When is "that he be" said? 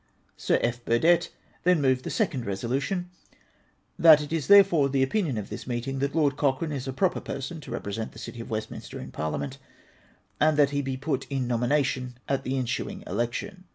10.57-10.97